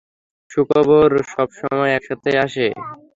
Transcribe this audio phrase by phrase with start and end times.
[0.51, 2.67] সুখবর সবসময় একসাথেই আসে!